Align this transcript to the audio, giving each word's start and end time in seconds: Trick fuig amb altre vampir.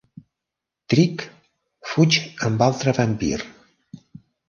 Trick 0.93 1.27
fuig 1.91 2.19
amb 2.51 2.67
altre 2.71 2.99
vampir. 3.03 3.43